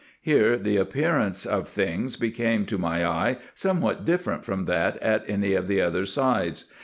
[0.19, 5.53] Here the appearance of things became to my eye somewhat different from that at any
[5.53, 6.65] of the other sides.